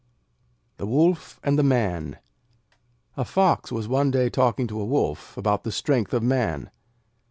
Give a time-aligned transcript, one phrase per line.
[0.77, 2.17] The Wolf and the Man
[3.15, 6.71] A Fox was one day talking to a Wolf about the strength of man.